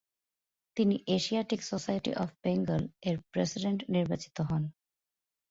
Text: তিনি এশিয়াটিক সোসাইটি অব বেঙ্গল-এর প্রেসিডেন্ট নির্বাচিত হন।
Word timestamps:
তিনি 0.77 0.95
এশিয়াটিক 1.07 1.61
সোসাইটি 1.63 2.11
অব 2.15 2.29
বেঙ্গল-এর 2.43 3.17
প্রেসিডেন্ট 3.31 3.79
নির্বাচিত 3.89 4.37
হন। 4.49 4.63